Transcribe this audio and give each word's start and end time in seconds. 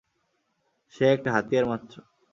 সে 0.93 1.05
একটা 1.11 1.29
হাতিয়ার 1.31 1.65
মাত্র। 1.65 1.95